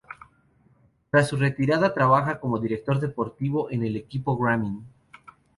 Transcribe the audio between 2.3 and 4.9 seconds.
como director deportivo en el equipo Garmin.